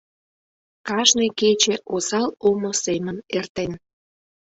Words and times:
Кажне 0.87 1.27
кече 1.39 1.75
осал 1.95 2.27
омо 2.47 2.71
семын 2.83 3.17
эртен. 3.37 3.71